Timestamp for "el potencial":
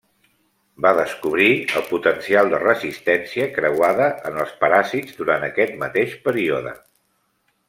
1.81-2.49